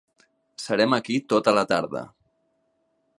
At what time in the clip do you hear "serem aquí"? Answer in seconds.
0.63-1.19